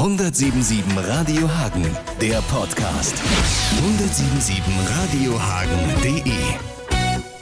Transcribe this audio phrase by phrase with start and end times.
[0.00, 1.84] 177 Radio Hagen,
[2.22, 3.22] der Podcast.
[3.84, 4.64] 177
[4.96, 6.32] Radiohagen.de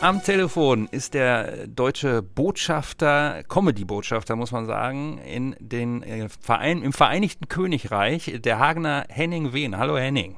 [0.00, 6.92] Am Telefon ist der deutsche Botschafter, Comedy-Botschafter, muss man sagen, in den äh, Verein, im
[6.92, 9.78] Vereinigten Königreich, der Hagener Henning Wehn.
[9.78, 10.34] Hallo Henning.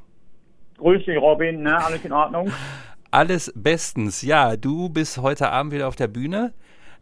[0.76, 1.62] Grüß dich, Robin.
[1.62, 1.82] Ne?
[1.82, 2.52] Alles in Ordnung?
[3.10, 4.20] Alles bestens.
[4.20, 6.52] Ja, du bist heute Abend wieder auf der Bühne.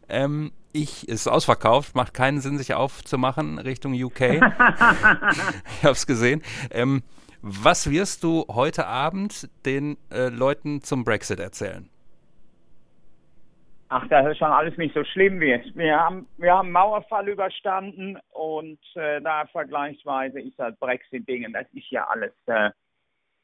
[0.07, 4.21] Ähm, ich ist ausverkauft, macht keinen Sinn, sich aufzumachen Richtung UK.
[4.21, 6.41] ich habe es gesehen.
[6.71, 7.03] Ähm,
[7.41, 11.89] was wirst du heute Abend den äh, Leuten zum Brexit erzählen?
[13.91, 15.75] Ach, das ist schon alles nicht so schlimm jetzt.
[15.75, 21.89] Wir haben, wir haben Mauerfall überstanden und äh, da vergleichsweise ist das Brexit-Ding, das ist
[21.89, 22.69] ja alles, äh,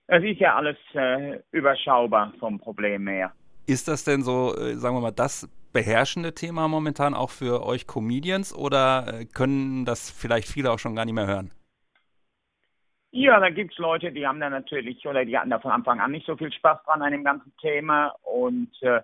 [0.07, 3.31] das ist ja alles äh, überschaubar vom Problem her.
[3.65, 7.85] Ist das denn so, äh, sagen wir mal, das beherrschende Thema momentan auch für euch
[7.85, 11.51] Comedians oder äh, können das vielleicht viele auch schon gar nicht mehr hören?
[13.11, 15.99] Ja, da gibt es Leute, die haben da natürlich, oder die hatten da von Anfang
[15.99, 18.15] an nicht so viel Spaß dran an dem ganzen Thema.
[18.23, 19.01] Und äh,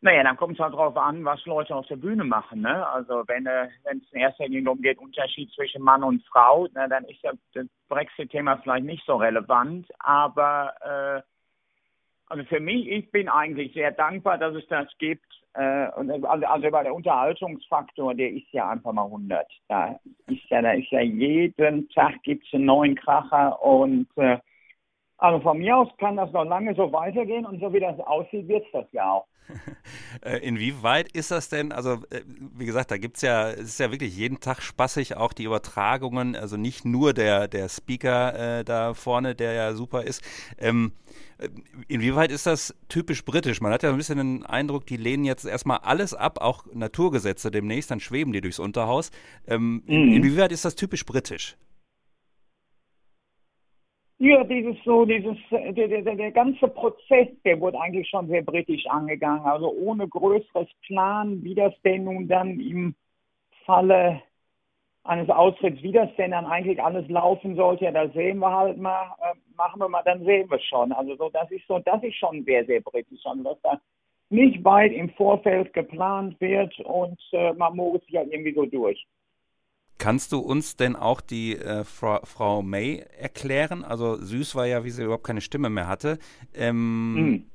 [0.00, 2.62] naja, dann kommt es halt darauf an, was Leute auf der Bühne machen.
[2.62, 2.86] Ne?
[2.88, 6.88] Also wenn äh, es in erster Linie darum geht, Unterschied zwischen Mann und Frau, na,
[6.88, 9.86] dann ist ja das Brexit-Thema vielleicht nicht so relevant.
[10.00, 11.22] Aber äh,
[12.28, 15.26] also für mich, ich bin eigentlich sehr dankbar, dass es das gibt.
[15.56, 19.46] Äh, also, also bei der Unterhaltungsfaktor, der ist ja einfach mal 100.
[19.68, 24.38] Da ist ja, da ist ja jeden Tag gibt's einen neuen Kracher und äh,
[25.18, 28.48] also von mir aus kann das noch lange so weitergehen und so wie das aussieht,
[28.48, 29.26] wird es das ja auch.
[30.22, 32.22] Äh, inwieweit ist das denn, also äh,
[32.56, 35.44] wie gesagt, da gibt es ja, es ist ja wirklich jeden Tag spaßig, auch die
[35.44, 40.22] Übertragungen, also nicht nur der, der Speaker äh, da vorne, der ja super ist.
[40.58, 40.92] Ähm,
[41.38, 41.48] äh,
[41.86, 43.60] inwieweit ist das typisch britisch?
[43.60, 47.50] Man hat ja ein bisschen den Eindruck, die lehnen jetzt erstmal alles ab, auch Naturgesetze
[47.50, 49.10] demnächst, dann schweben die durchs Unterhaus.
[49.46, 50.12] Ähm, mhm.
[50.14, 51.56] Inwieweit ist das typisch britisch?
[54.18, 58.86] Ja, dieses so, dieses, der, der, der ganze Prozess, der wurde eigentlich schon sehr britisch
[58.86, 59.44] angegangen.
[59.44, 62.94] Also ohne größeres Plan, wie das denn nun dann im
[63.66, 64.22] Falle
[65.04, 68.78] eines Austritts, wie das denn dann eigentlich alles laufen sollte, ja, da sehen wir halt
[68.78, 70.92] mal, äh, machen wir mal, dann sehen wir schon.
[70.92, 73.80] Also so, das ist so, das ist schon sehr, sehr britisch, also dass da
[74.30, 79.06] nicht weit im Vorfeld geplant wird und äh, man muss sich ja irgendwie so durch.
[80.06, 83.82] Kannst du uns denn auch die äh, Fra Frau May erklären?
[83.82, 86.20] Also Süß war ja, wie sie überhaupt keine Stimme mehr hatte.
[86.54, 87.46] Ähm, mhm.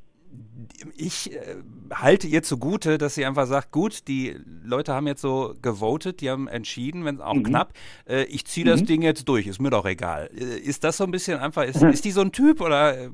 [0.97, 1.55] Ich äh,
[1.93, 4.35] halte ihr zugute, dass sie einfach sagt, gut, die
[4.65, 7.43] Leute haben jetzt so gewotet, die haben entschieden, wenn auch mhm.
[7.43, 7.71] knapp,
[8.05, 8.85] äh, ich ziehe das mhm.
[8.87, 10.29] Ding jetzt durch, ist mir doch egal.
[10.35, 13.09] Äh, ist das so ein bisschen einfach, ist, ist die so ein Typ oder äh,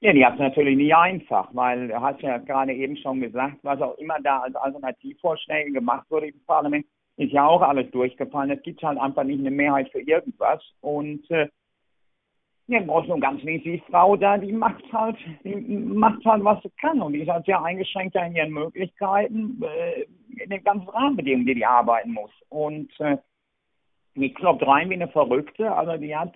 [0.00, 3.56] ja, die hat es natürlich nicht einfach, weil du hast ja gerade eben schon gesagt,
[3.62, 6.86] was auch immer da als Alternativvorschläge gemacht wurde im Parlament,
[7.16, 8.52] ist ja auch alles durchgefallen.
[8.52, 10.62] Es gibt halt einfach nicht eine Mehrheit für irgendwas.
[10.80, 11.48] Und äh,
[12.68, 16.44] ja, im Großen und Ganzen ist die Frau da, die macht halt, die macht halt,
[16.44, 17.00] was sie kann.
[17.00, 20.02] Und die ist halt sehr eingeschränkt in ihren Möglichkeiten, äh,
[20.40, 22.30] in den ganzen Rahmenbedingungen, die die arbeiten muss.
[22.50, 23.16] Und äh,
[24.14, 25.74] die kloppt rein wie eine Verrückte.
[25.74, 26.34] Also die hat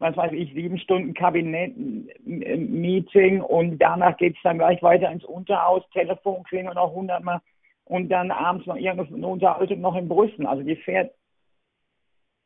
[0.00, 5.84] was weiß ich, sieben Stunden Kabinett-Meeting und danach geht es dann gleich weiter ins Unterhaus,
[5.92, 7.42] Telefon klingelt noch hundertmal
[7.84, 10.46] und dann abends noch irgendeine Unterhaltung noch in Brüssel.
[10.46, 11.12] Also die fährt,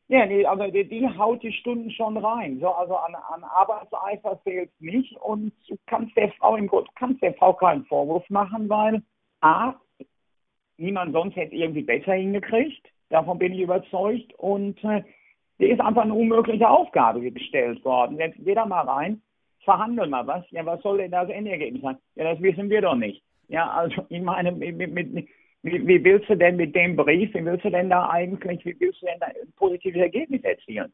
[0.09, 2.59] ja, die, also die, die haut die Stunden schon rein.
[2.59, 7.23] So, also an, an Arbeitseifer fehlt nicht und du kannst der Frau im Grund, kannst
[7.23, 9.01] der Frau keinen Vorwurf machen, weil
[9.39, 9.75] A,
[10.77, 12.85] niemand sonst hätte irgendwie besser hingekriegt.
[13.09, 15.03] Davon bin ich überzeugt und äh,
[15.59, 18.17] die ist einfach eine unmögliche Aufgabe gestellt worden.
[18.17, 19.21] Jetzt geh da mal rein,
[19.63, 20.43] verhandeln mal was.
[20.51, 21.97] Ja, was soll denn das Endergebnis sein?
[22.15, 23.23] Ja, das wissen wir doch nicht.
[23.47, 25.27] Ja, also ich meine, mit, mit,
[25.63, 28.79] wie, wie, willst du denn mit dem Brief, wie willst du denn da eigentlich, wie
[28.79, 30.91] willst du denn da ein positives Ergebnis erzielen?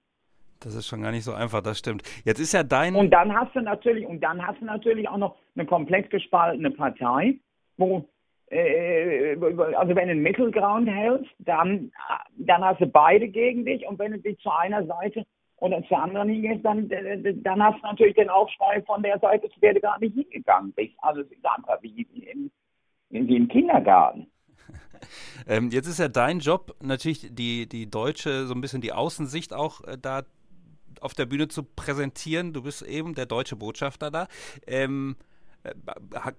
[0.61, 2.03] Das ist schon gar nicht so einfach, das stimmt.
[2.23, 2.95] Jetzt ist ja dein.
[2.95, 6.69] Und dann hast du natürlich, und dann hast du natürlich auch noch eine komplett gespaltene
[6.69, 7.39] Partei,
[7.77, 8.07] wo
[8.51, 11.91] also wenn du einen Mittelground hältst, dann,
[12.37, 15.25] dann hast du beide gegen dich und wenn du dich zu einer Seite
[15.57, 19.59] oder zur anderen hingehst, dann, dann hast du natürlich den Aufschrei von der Seite, zu
[19.59, 20.93] der du gar nicht hingegangen bist.
[20.97, 22.51] Also es ist einfach wie, in,
[23.09, 24.27] wie im Kindergarten.
[25.47, 29.51] Ähm, jetzt ist ja dein Job natürlich die, die deutsche, so ein bisschen die Außensicht
[29.51, 30.21] auch äh, da
[30.99, 32.53] auf der Bühne zu präsentieren.
[32.53, 34.27] Du bist eben der deutsche Botschafter da.
[34.67, 35.30] Ähm, äh,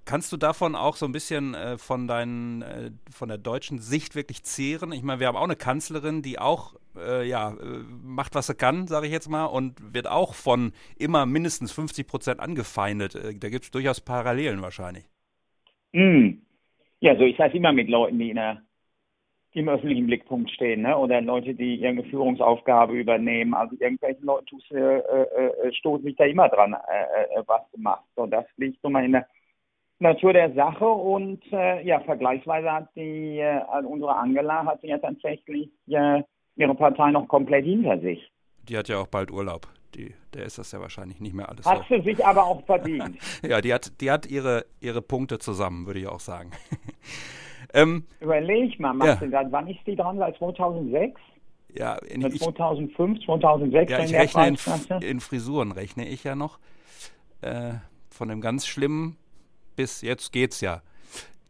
[0.04, 4.14] kannst du davon auch so ein bisschen äh, von deinen, äh, von der deutschen Sicht
[4.14, 4.92] wirklich zehren?
[4.92, 8.54] Ich meine, wir haben auch eine Kanzlerin, die auch, äh, ja, äh, macht, was sie
[8.54, 13.14] kann, sage ich jetzt mal, und wird auch von immer mindestens 50 Prozent angefeindet.
[13.14, 15.04] Äh, da gibt es durchaus Parallelen wahrscheinlich.
[15.92, 16.38] Mm.
[17.00, 18.62] Ja, so ist das immer mit Leuten, die in der,
[19.54, 20.96] im öffentlichen Blickpunkt stehen, ne?
[20.96, 23.54] oder Leute, die irgendeine Führungsaufgabe übernehmen.
[23.54, 27.80] Also irgendwelche Leute äh, äh, äh, stoßen sich da immer dran, äh, äh, was du
[27.80, 28.06] machst.
[28.16, 29.26] So, das liegt so mal in der
[29.98, 35.70] Natur der Sache und äh, ja, vergleichsweise hat die, äh, unsere Angela hat ja tatsächlich
[35.88, 36.22] äh,
[36.56, 38.30] ihre Partei noch komplett hinter sich.
[38.68, 39.68] Die hat ja auch bald Urlaub.
[39.94, 41.66] Die, der ist das ja wahrscheinlich nicht mehr alles.
[41.66, 41.96] Hat so.
[41.96, 43.18] sie sich aber auch verdient.
[43.42, 46.50] ja, die hat, die hat ihre, ihre Punkte zusammen, würde ich auch sagen.
[47.74, 49.14] Ähm, Überleg mal, ja.
[49.14, 50.18] grad, wann ist die dran?
[50.18, 51.20] Seit 2006?
[51.74, 53.90] Ja, in, ich, 2005, 2006.
[53.90, 56.58] Ja, ich rechne in, in, Frisuren, rechne ich ja noch.
[57.40, 57.74] Äh,
[58.10, 59.16] von dem ganz schlimmen
[59.74, 60.82] bis jetzt geht's ja.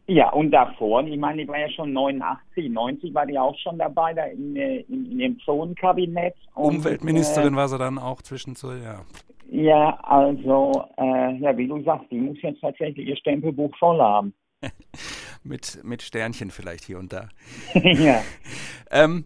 [0.05, 3.77] Ja, und davor, ich meine, die war ja schon 89, 90 war die auch schon
[3.77, 6.35] dabei, da in, äh, in, in dem Zonenkabinett.
[6.55, 9.01] Umweltministerin äh, war sie dann auch zwischendurch, ja.
[9.49, 14.33] Ja, also, äh, ja, wie du sagst, die muss jetzt tatsächlich ihr Stempelbuch voll haben.
[15.43, 17.29] Mit, mit Sternchen vielleicht hier und da.
[17.73, 18.23] ja.
[18.91, 19.25] ähm,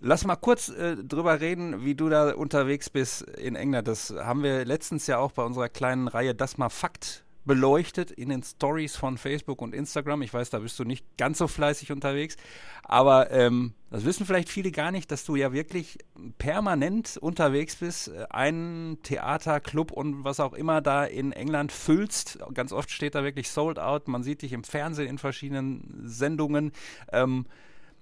[0.00, 3.88] Lass mal kurz äh, drüber reden, wie du da unterwegs bist in England.
[3.88, 8.28] Das haben wir letztens ja auch bei unserer kleinen Reihe Das mal Fakt beleuchtet in
[8.28, 10.22] den Stories von Facebook und Instagram.
[10.22, 12.36] Ich weiß, da bist du nicht ganz so fleißig unterwegs,
[12.84, 15.98] aber ähm, das wissen vielleicht viele gar nicht, dass du ja wirklich
[16.36, 22.38] permanent unterwegs bist, einen Theaterclub und was auch immer da in England füllst.
[22.54, 24.06] Ganz oft steht da wirklich sold out.
[24.06, 26.70] Man sieht dich im Fernsehen in verschiedenen Sendungen.
[27.12, 27.46] Ähm,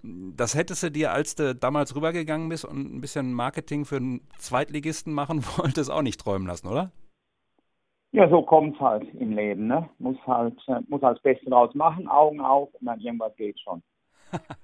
[0.02, 4.20] das hättest du dir, als du damals rübergegangen bist und ein bisschen Marketing für einen
[4.38, 6.92] Zweitligisten machen wolltest, auch nicht träumen lassen, oder?
[8.16, 9.90] Ja, so kommt es halt im Leben, ne?
[9.98, 13.60] Muss halt, äh, muss halt das Beste draus machen, Augen auf und dann irgendwas geht
[13.60, 13.82] schon.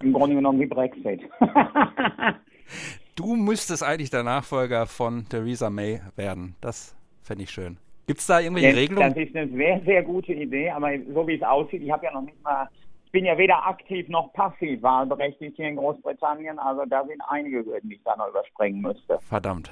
[0.01, 1.21] Im Grunde genommen wie Brexit.
[3.15, 6.55] du müsstest eigentlich der Nachfolger von Theresa May werden.
[6.63, 7.77] Das fände ich schön.
[8.07, 9.15] Gibt es da irgendwelche das, Regelungen?
[9.15, 12.13] Das ist eine sehr, sehr gute Idee, aber so wie es aussieht, ich habe ja
[12.15, 12.71] noch nicht mal,
[13.05, 17.67] ich bin ja weder aktiv noch passiv wahlberechtigt hier in Großbritannien, also da sind einige
[17.67, 19.19] Hürden, die ich da noch überspringen müsste.
[19.29, 19.71] Verdammt.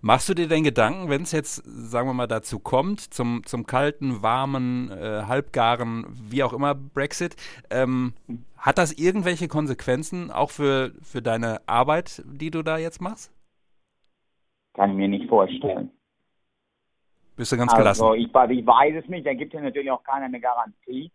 [0.00, 3.66] Machst du dir denn Gedanken, wenn es jetzt, sagen wir mal, dazu kommt, zum, zum
[3.66, 7.36] kalten, warmen, äh, halbgaren, wie auch immer Brexit,
[7.70, 8.14] ähm,
[8.56, 13.32] hat das irgendwelche Konsequenzen auch für, für deine Arbeit, die du da jetzt machst?
[14.74, 15.90] Kann ich mir nicht vorstellen.
[17.36, 18.02] Bist du ganz gelassen?
[18.02, 21.10] Also ich, ich weiß es nicht, da gibt es natürlich auch keiner eine Garantie.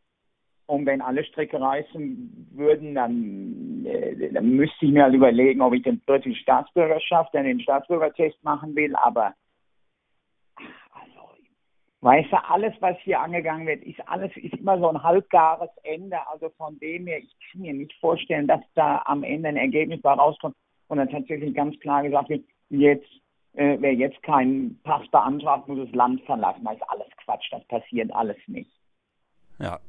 [0.65, 5.73] Und wenn alle Stricke reißen würden, dann, äh, dann müsste ich mir halt überlegen, ob
[5.73, 8.95] ich den britische Staatsbürgerschaft, dann den Staatsbürgertest machen will.
[8.95, 9.33] Aber
[10.55, 11.29] also,
[12.01, 16.17] weißt du, alles, was hier angegangen wird, ist alles ist immer so ein halbgares Ende.
[16.27, 20.01] Also von dem her, ich kann mir nicht vorstellen, dass da am Ende ein Ergebnis
[20.01, 20.55] bei rauskommt
[20.87, 23.09] und dann tatsächlich ganz klar gesagt wird, jetzt
[23.53, 26.63] äh, wer jetzt keinen Pass beantragt, muss das Land verlassen.
[26.63, 28.71] Das ist alles Quatsch, das passiert alles nicht.
[29.59, 29.79] Ja,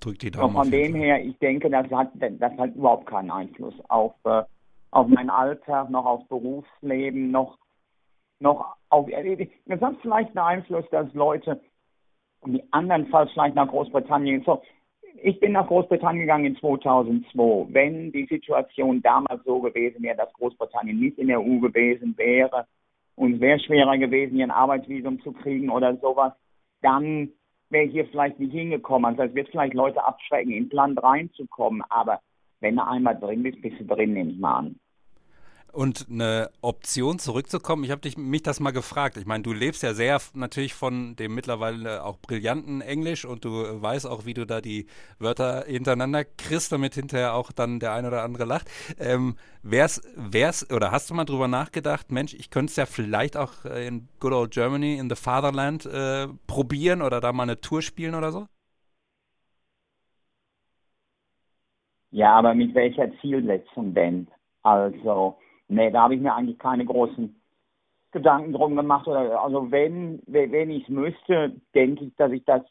[0.00, 0.54] drückt die Daumen.
[0.54, 4.42] Von dem her, ich denke, das hat, das hat überhaupt keinen Einfluss auf, äh,
[4.90, 7.58] auf meinen Alltag, noch auf Berufsleben, noch,
[8.40, 9.08] noch auf.
[9.08, 11.60] Es hat vielleicht einen Einfluss, dass Leute,
[12.40, 14.62] und die andernfalls vielleicht nach Großbritannien, so,
[15.22, 17.66] ich bin nach Großbritannien gegangen in 2002.
[17.72, 22.66] Wenn die Situation damals so gewesen wäre, dass Großbritannien nicht in der EU gewesen wäre
[23.16, 26.32] und es wäre schwerer gewesen, ein Arbeitsvisum zu kriegen oder sowas,
[26.82, 27.32] dann
[27.70, 29.10] wäre hier vielleicht nicht hingekommen.
[29.10, 32.20] Also es wird vielleicht Leute abschrecken, ins Land reinzukommen, aber
[32.60, 34.80] wenn du einmal drin bist, bist du drin, nehme ich mal an.
[35.72, 39.16] Und eine Option zurückzukommen, ich habe dich mich das mal gefragt.
[39.16, 43.50] Ich meine, du lebst ja sehr natürlich von dem mittlerweile auch brillanten Englisch und du
[43.80, 44.86] weißt auch, wie du da die
[45.18, 48.68] Wörter hintereinander kriegst, damit hinterher auch dann der ein oder andere lacht.
[48.98, 53.36] Ähm, wär's, wär's, oder hast du mal drüber nachgedacht, Mensch, ich könnte es ja vielleicht
[53.36, 57.82] auch in Good Old Germany, in the Fatherland äh, probieren oder da mal eine Tour
[57.82, 58.46] spielen oder so?
[62.10, 64.28] Ja, aber mit welcher Zielsetzung denn?
[64.62, 65.36] Also,
[65.68, 67.40] Nee, da habe ich mir eigentlich keine großen
[68.10, 69.06] Gedanken drum gemacht.
[69.06, 72.62] Also wenn, wenn ich es müsste, denke ich, dass ich das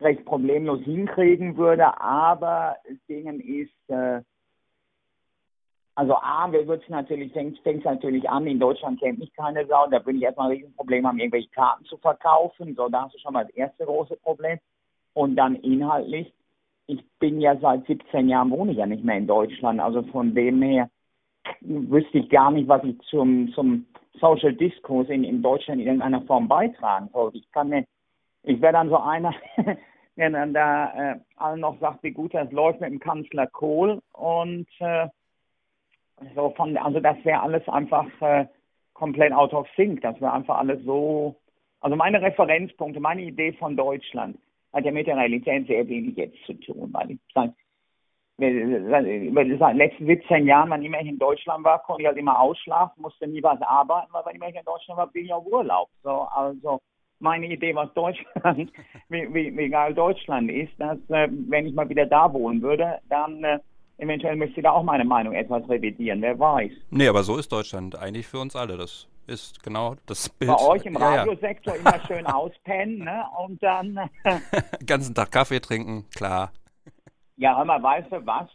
[0.00, 2.00] recht problemlos hinkriegen würde.
[2.00, 4.22] Aber das Ding ist, äh,
[5.94, 9.86] also A, wir wird natürlich, fängt es natürlich an, in Deutschland kennt mich keine Sau,
[9.88, 12.74] da würde ich erstmal ein Riesenproblem haben, irgendwelche Karten zu verkaufen.
[12.74, 14.58] So, da hast du schon mal das erste große Problem.
[15.12, 16.32] Und dann inhaltlich,
[16.86, 19.80] ich bin ja seit 17 Jahren wohne ich ja nicht mehr in Deutschland.
[19.80, 20.88] Also von dem her
[21.60, 26.22] wüsste ich gar nicht, was ich zum, zum Social Discourse in, in Deutschland in irgendeiner
[26.22, 27.38] Form beitragen sollte.
[27.38, 27.84] Ich kann mir,
[28.42, 29.34] ich wäre dann so einer,
[30.16, 34.00] der dann da äh, allen noch sagt, wie gut das läuft mit dem Kanzler Kohl
[34.12, 35.08] und äh,
[36.34, 38.46] so von, also das wäre alles einfach äh,
[38.94, 40.00] komplett out of sync.
[40.02, 41.36] Das wäre einfach alles so,
[41.80, 42.20] also meine
[48.38, 52.40] über die letzten 17 Jahren, wann immer ich in Deutschland war, konnte ich halt immer
[52.40, 55.88] ausschlafen, musste nie was arbeiten, weil wenn ich in Deutschland war, bin ich auf Urlaub.
[56.02, 56.80] So, also
[57.20, 58.72] meine Idee, was Deutschland,
[59.08, 62.98] wie, wie, wie geil Deutschland ist, dass äh, wenn ich mal wieder da wohnen würde,
[63.08, 63.58] dann äh,
[63.98, 66.72] eventuell müsste ich da auch meine Meinung etwas revidieren, wer weiß.
[66.90, 68.76] Nee, aber so ist Deutschland eigentlich für uns alle.
[68.76, 70.50] Das ist genau das Bild.
[70.50, 71.90] Bei euch im Radiosektor ja, ja.
[71.90, 73.24] immer schön auspennen ne?
[73.44, 74.10] und dann...
[74.86, 76.52] ganzen Tag Kaffee trinken, klar.
[77.42, 78.48] Ja, hör mal, weißt du was?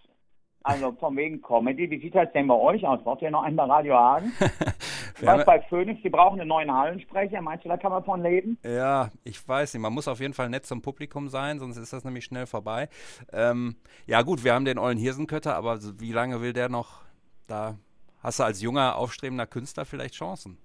[0.64, 3.04] Also von wegen Comedy, wie sieht das denn bei euch aus?
[3.04, 4.32] Braucht ihr noch einmal Radio Hagen?
[5.22, 7.42] was bei Phoenix, die brauchen einen neuen Hallensprecher.
[7.42, 8.58] Meinst du, da kann man von leben?
[8.64, 9.82] Ja, ich weiß nicht.
[9.82, 12.88] Man muss auf jeden Fall nett zum Publikum sein, sonst ist das nämlich schnell vorbei.
[13.34, 13.76] Ähm,
[14.06, 17.02] ja gut, wir haben den ollen Hirsenkötter, aber wie lange will der noch
[17.50, 17.76] da?
[18.24, 20.58] Hast du als junger, aufstrebender Künstler vielleicht Chancen?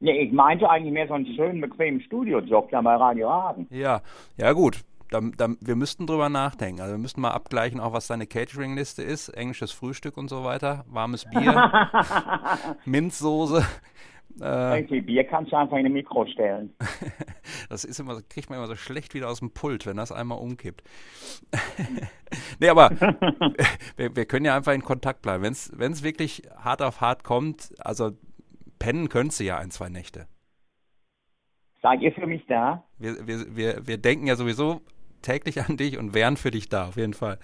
[0.00, 3.66] Nee, ich meinte eigentlich mehr so einen schönen, bequemen Studiojob da bei Radio Hagen.
[3.70, 4.02] Ja,
[4.36, 6.80] ja gut da, da, wir müssten drüber nachdenken.
[6.80, 10.84] Also wir müssten mal abgleichen, auch was deine Catering-Liste ist, englisches Frühstück und so weiter,
[10.88, 11.70] warmes Bier,
[12.84, 13.64] Minzsoße.
[14.40, 16.72] Äh, okay, Bier kannst du einfach in den Mikro stellen.
[17.68, 20.38] das ist immer, kriegt man immer so schlecht wieder aus dem Pult, wenn das einmal
[20.38, 20.82] umkippt.
[22.60, 22.90] nee, aber
[23.96, 25.42] wir, wir, können ja einfach in Kontakt bleiben.
[25.42, 28.12] Wenn es wirklich hart auf hart kommt, also
[28.78, 30.26] pennen könntest du ja ein, zwei Nächte.
[31.82, 32.84] Seid ihr für mich da?
[32.98, 34.82] Wir, wir, wir, wir denken ja sowieso
[35.22, 37.38] täglich an dich und wären für dich da, auf jeden Fall.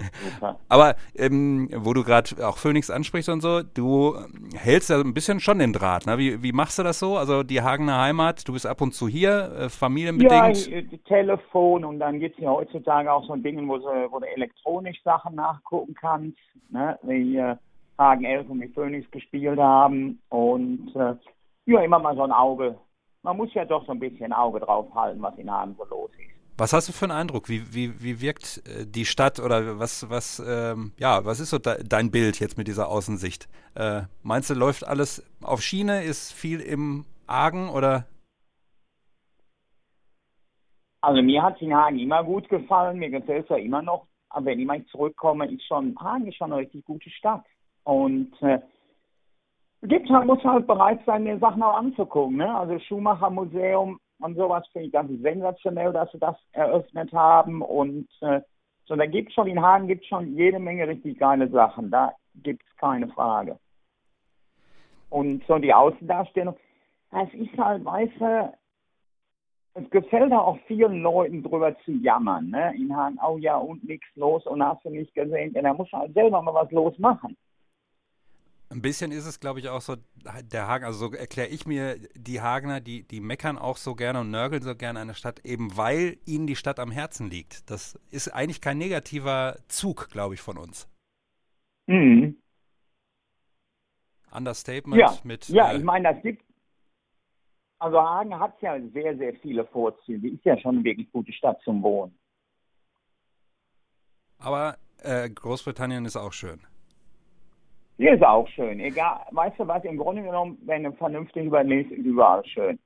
[0.68, 4.16] Aber ähm, wo du gerade auch Phoenix ansprichst und so, du
[4.54, 6.06] hältst ja ein bisschen schon den Draht.
[6.06, 6.18] Ne?
[6.18, 7.16] Wie, wie machst du das so?
[7.16, 10.68] Also die Hagener Heimat, du bist ab und zu hier, äh, familienbedingt?
[10.68, 13.78] Ja, Telefon und dann gibt es ja heutzutage auch so Dinge, wo,
[14.10, 16.38] wo du elektronisch Sachen nachgucken kannst,
[16.70, 16.98] ne?
[17.02, 17.56] wie äh,
[17.98, 21.14] Hagen 11 und mit Phoenix gespielt haben und äh,
[21.66, 22.76] ja, immer mal so ein Auge.
[23.22, 26.10] Man muss ja doch so ein bisschen Auge drauf halten, was in Hagen so los
[26.12, 26.35] ist.
[26.58, 27.50] Was hast du für einen Eindruck?
[27.50, 31.58] Wie, wie, wie wirkt äh, die Stadt oder was, was, ähm, ja, was ist so
[31.58, 33.46] de dein Bild jetzt mit dieser Außensicht?
[33.74, 36.02] Äh, meinst du, läuft alles auf Schiene?
[36.02, 38.06] Ist viel im Argen oder?
[41.02, 44.06] Also mir hat in Hagen immer gut gefallen, mir gefällt es ja immer noch.
[44.30, 47.44] Aber wenn ich mal zurückkomme, ist schon, Hagen ist schon eine richtig gute Stadt.
[47.84, 48.60] Und äh,
[49.82, 52.38] gibt halt, muss halt bereit sein, mir Sachen auch anzugucken.
[52.38, 52.58] Ne?
[52.58, 57.62] Also Schumacher Museum und sowas finde ich ganz sensationell, dass sie das eröffnet haben.
[57.62, 58.40] Und äh,
[58.86, 61.90] so, da gibt schon in Hagen gibt schon jede Menge richtig geile Sachen.
[61.90, 63.58] Da gibt es keine Frage.
[65.10, 66.56] Und so die Außendarstellung,
[67.10, 68.52] das ist halt, weißt du,
[69.74, 72.74] es gefällt auch vielen Leuten drüber zu jammern, ne?
[72.76, 75.52] In Hagen, oh ja, und nichts los und hast du nicht gesehen.
[75.54, 77.36] Ja, da muss halt selber mal was losmachen.
[78.76, 79.96] Ein bisschen ist es, glaube ich, auch so,
[80.52, 84.20] der Hagen, also so erkläre ich mir die Hagener, die, die meckern auch so gerne
[84.20, 87.70] und nörgeln so gerne eine Stadt, eben weil ihnen die Stadt am Herzen liegt.
[87.70, 90.86] Das ist eigentlich kein negativer Zug, glaube ich, von uns.
[91.86, 92.36] Mhm.
[94.30, 95.18] Understatement ja.
[95.24, 95.48] mit.
[95.48, 96.44] Ja, äh, ich meine, das gibt.
[97.78, 100.28] Also Hagen hat ja sehr, sehr viele Vorzüge.
[100.28, 102.14] Ist ja schon eine wirklich gute Stadt zum Wohnen.
[104.38, 106.60] Aber äh, Großbritannien ist auch schön.
[107.98, 108.78] Hier ist auch schön.
[108.80, 112.78] Egal, weißt du was, im Grunde genommen, wenn du vernünftig überlegst, ist überall schön.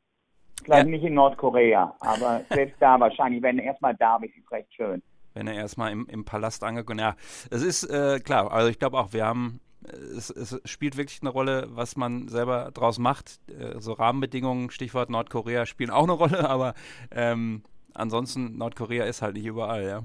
[0.62, 0.90] Vielleicht ja.
[0.90, 5.02] nicht in Nordkorea, aber selbst da wahrscheinlich, wenn erstmal da bist, ist es recht schön.
[5.34, 7.16] Wenn er erstmal im, im Palast angekommen Ja,
[7.50, 11.30] es ist äh, klar, also ich glaube auch, wir haben, es, es, spielt wirklich eine
[11.30, 13.40] Rolle, was man selber draus macht.
[13.48, 16.74] Äh, so Rahmenbedingungen, Stichwort Nordkorea, spielen auch eine Rolle, aber
[17.10, 17.62] ähm,
[17.94, 20.02] ansonsten, Nordkorea ist halt nicht überall, ja.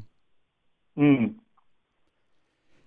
[0.96, 1.40] Mhm.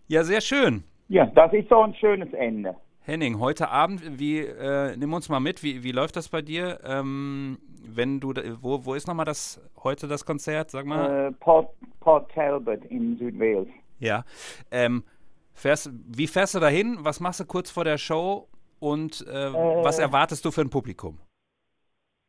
[0.06, 0.84] Ja, sehr schön.
[1.08, 2.76] Ja, das ist so ein schönes Ende.
[3.00, 6.80] Henning, heute Abend, wie, äh, nimm uns mal mit, wie, wie läuft das bei dir?
[6.84, 11.28] Ähm, wenn du, wo, wo ist nochmal das, heute das Konzert, sag mal?
[11.28, 13.68] Äh, Port, Port Talbot in Südwales.
[13.98, 14.24] Ja,
[14.70, 15.02] ähm,
[15.54, 16.98] fährst, wie fährst du dahin?
[17.00, 18.46] Was machst du kurz vor der Show?
[18.78, 21.18] Und äh, äh, was erwartest du für ein Publikum?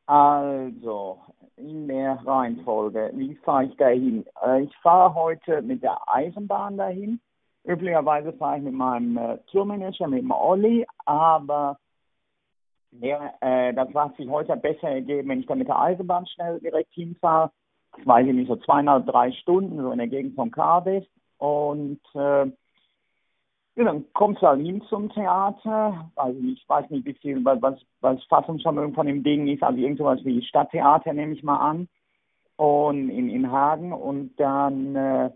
[0.06, 1.20] Also,
[1.58, 4.26] in der Reihenfolge, wie fahre ich dahin?
[4.42, 7.20] Äh, ich fahre heute mit der Eisenbahn dahin
[7.70, 11.78] Üblicherweise fahre ich mit meinem äh, Tourmanager, mit dem Olli, aber
[12.90, 16.60] der, äh, das war sich heute besser ergeben, wenn ich dann mit der Eisenbahn schnell
[16.60, 17.52] direkt hinfahre.
[17.96, 21.06] Das weiß ich nicht, so zweieinhalb, drei Stunden, so in der Gegend von Cardiff.
[21.38, 22.46] Und äh,
[23.76, 26.10] ja, dann kommst du halt hin zum Theater.
[26.16, 29.62] Also ich weiß nicht, wie viel, was, was Fassungsvermögen von dem Ding ist.
[29.62, 31.88] Also irgendwas wie Stadttheater nehme ich mal an.
[32.56, 33.94] Und in, in Hagen.
[33.94, 35.30] Und dann äh,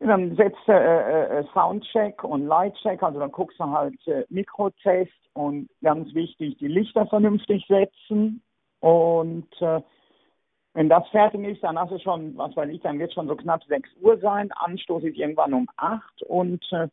[0.00, 5.12] dann setzt du äh, äh, Soundcheck und Lightcheck, also dann guckst du halt äh, Mikrotest
[5.34, 8.42] und ganz wichtig, die Lichter vernünftig setzen
[8.80, 9.80] und äh,
[10.74, 13.28] Wenn das fertig ist, dann hast du schon, was weiß ich, dann wird es schon
[13.28, 14.50] so knapp 6 Uhr sein.
[14.52, 16.88] Anstoß ist irgendwann um 8 und äh,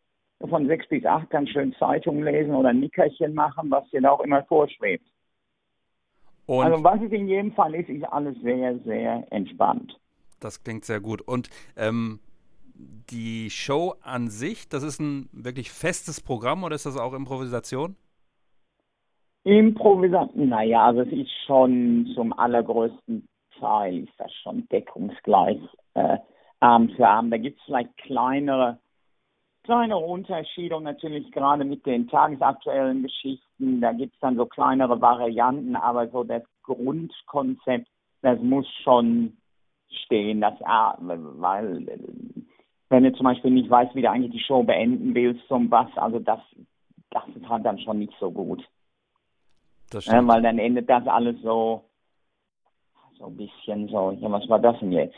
[0.48, 4.12] von 6 bis 8 kannst schön Zeitung lesen oder ein Nickerchen machen, was dir da
[4.12, 5.05] auch immer vorschwebt.
[6.46, 10.00] Und also was es in jedem Fall ist, ist alles sehr, sehr entspannt.
[10.39, 11.22] das klingt sehr gut.
[11.22, 12.20] Und ähm,
[13.10, 17.96] die Show an sich, das ist ein wirklich festes Programm oder ist das auch Improvisation?
[19.44, 23.28] Improvisation, naja, also es ist schon zum allergrößten
[23.60, 25.60] Teil ist das schon deckungsgleich
[25.94, 26.18] äh,
[26.60, 27.34] Abend für Abend.
[27.34, 28.80] Da gibt es vielleicht kleinere,
[29.64, 35.00] kleinere Unterschiede und natürlich gerade mit den tagesaktuellen Geschichten, da gibt es dann so kleinere
[35.02, 37.88] Varianten, aber so das Grundkonzept,
[38.22, 39.38] das muss schon
[40.06, 41.86] stehen, das, ah, weil
[42.92, 45.88] wenn du zum Beispiel nicht weißt, wie du eigentlich die Show beenden willst, um was,
[45.96, 46.42] also das,
[47.10, 48.62] das ist halt dann schon nicht so gut.
[50.14, 51.86] Ja, weil dann endet das alles so,
[53.18, 55.18] so ein bisschen so, ja, was war das denn jetzt?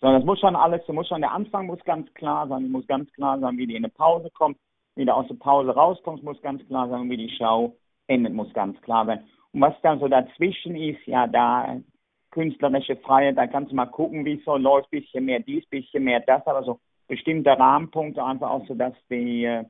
[0.00, 2.86] So, das muss schon alles, du musst schon, der Anfang muss ganz klar sein, muss
[2.86, 4.56] ganz klar sein, wie die in eine Pause kommt,
[4.94, 7.76] wie du aus der Pause rauskommst, muss ganz klar sein, wie die Show
[8.06, 9.24] endet, muss ganz klar sein.
[9.52, 11.76] Und was dann so dazwischen ist, ja, da
[12.32, 16.02] künstlerische Freiheit, da kannst du mal gucken, wie es so läuft, bisschen mehr dies, bisschen
[16.02, 19.64] mehr das, aber so bestimmte Rahmenpunkte einfach auch so, dass die, äh,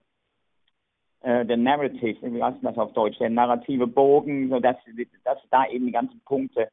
[1.22, 4.76] äh, Narrative, wie heißt das auf Deutsch, der narrative Bogen, so dass,
[5.24, 6.68] dass da eben die ganzen Punkte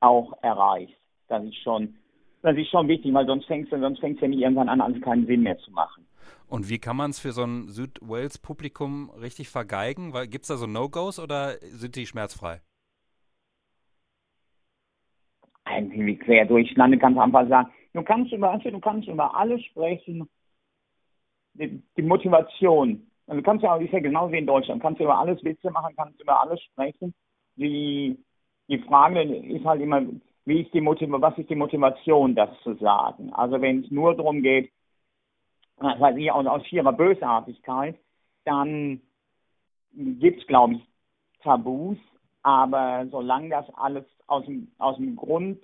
[0.00, 0.96] auch erreichst.
[1.28, 1.96] Das ist schon,
[2.42, 4.80] das ist schon wichtig, weil sonst fängst du, sonst fängst du ja nicht irgendwann an,
[4.80, 6.06] alles keinen Sinn mehr zu machen.
[6.48, 10.12] Und wie kann man es für so ein Südwales-Publikum richtig vergeigen?
[10.30, 12.60] Gibt es da so No-Gos oder sind die schmerzfrei?
[15.70, 19.62] Eigentlich quer durcheinander kannst du einfach sagen, du kannst über, also du kannst über alles
[19.64, 20.28] sprechen,
[21.54, 23.06] die, die Motivation.
[23.26, 25.42] Und du kannst ja auch, ist ja genauso wie in Deutschland, kannst du über alles
[25.44, 27.14] Witze machen, kannst über alles sprechen.
[27.56, 28.16] Die,
[28.68, 30.02] die Frage ist halt immer,
[30.44, 33.32] wie ist die Motiv was ist die Motivation, das zu sagen?
[33.34, 34.72] Also wenn es nur darum geht,
[35.76, 37.98] was weiß ich, aus, aus ihrer Bösartigkeit,
[38.44, 39.02] dann
[39.92, 40.88] gibt es, glaube ich,
[41.42, 41.98] Tabus,
[42.42, 45.58] aber solange das alles aus dem, aus dem Grund,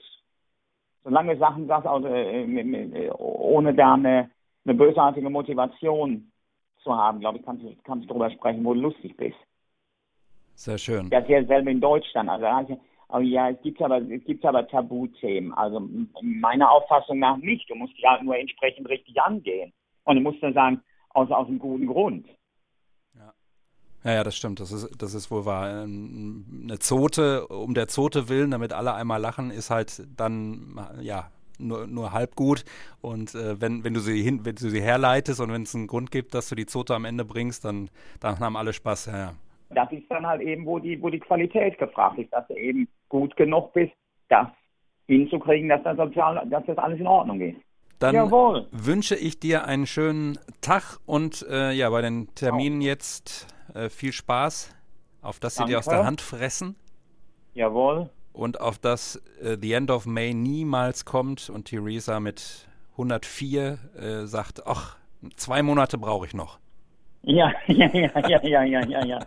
[1.05, 4.31] solange du Sachen sagst, aus, äh, mit- mit- ohne da eine,
[4.65, 6.31] eine bösartige Motivation
[6.83, 9.37] zu haben, glaube ich, kannst du kannst darüber sprechen, wo du lustig bist.
[10.55, 11.11] Sehr schön.
[11.11, 12.29] Das ist ja selber in Deutschland.
[12.29, 15.53] Also, also aber ja, es gibt aber es gibt aber Tabuthemen.
[15.53, 15.89] Also
[16.23, 17.69] meiner Auffassung nach nicht.
[17.69, 19.73] Du musst die halt nur entsprechend richtig angehen.
[20.05, 22.27] Und du musst dann sagen, aus, aus einem guten Grund.
[24.05, 24.61] Ja, ja, das stimmt.
[24.61, 25.83] Das ist, das ist wohl wahr.
[25.83, 31.31] Ähm, Eine Zote, um der Zote willen, damit alle einmal lachen, ist halt dann, ja,
[31.59, 32.65] nur, nur halb gut.
[33.01, 35.87] Und äh, wenn, wenn du sie hin, wenn du sie herleitest und wenn es einen
[35.87, 37.89] Grund gibt, dass du die Zote am Ende bringst, dann,
[38.21, 39.07] dann haben alle Spaß.
[39.07, 39.33] Ja, ja.
[39.71, 42.87] Das ist dann halt eben, wo die, wo die Qualität gefragt ist, dass du eben
[43.09, 43.93] gut genug bist,
[44.29, 44.49] das
[45.07, 47.57] hinzukriegen, dass das sozial, dass das alles in Ordnung ist.
[47.99, 48.67] Dann Jawohl.
[48.71, 54.13] wünsche ich dir einen schönen Tag und äh, ja, bei den Terminen jetzt äh, viel
[54.13, 54.75] Spaß,
[55.23, 55.99] auf dass sie dir aus Danke.
[56.01, 56.77] der Hand fressen
[57.55, 58.11] Jawohl.
[58.33, 64.27] und auf dass äh, The End of May niemals kommt und Theresa mit 104 äh,
[64.27, 64.97] sagt, ach,
[65.37, 66.59] zwei Monate brauche ich noch.
[67.27, 69.19] Ja, ja, ja, ja, ja, ja, ja, ja.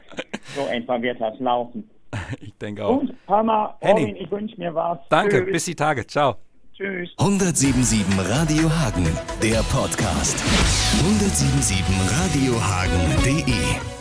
[0.56, 1.90] So etwa wird das laufen.
[2.40, 2.98] Ich denke auch.
[3.00, 4.16] Und, mal, Henning.
[4.18, 5.00] Ich wünsche mir was.
[5.10, 5.52] Danke, Tschüss.
[5.52, 6.06] bis die Tage.
[6.06, 6.36] Ciao.
[6.76, 7.10] Tschüss.
[7.18, 9.08] 177 Radio Hagen,
[9.42, 10.38] der Podcast.
[11.02, 13.97] 177radiohagen.de